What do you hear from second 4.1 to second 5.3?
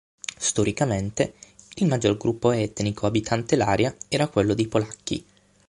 quello dei polacchi.